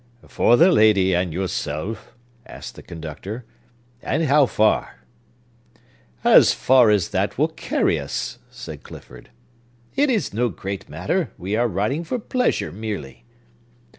"For 0.27 0.57
the 0.57 0.71
lady 0.71 1.13
and 1.13 1.31
yourself?" 1.31 2.15
asked 2.47 2.73
the 2.73 2.81
conductor. 2.81 3.45
"And 4.01 4.23
how 4.23 4.47
far?" 4.47 5.03
"As 6.23 6.53
far 6.55 6.89
as 6.89 7.09
that 7.09 7.37
will 7.37 7.49
carry 7.49 7.99
us," 7.99 8.39
said 8.49 8.81
Clifford. 8.81 9.29
"It 9.95 10.09
is 10.09 10.33
no 10.33 10.49
great 10.49 10.89
matter. 10.89 11.29
We 11.37 11.55
are 11.55 11.67
riding 11.67 12.03
for 12.03 12.17
pleasure 12.17 12.71
merely." 12.71 13.25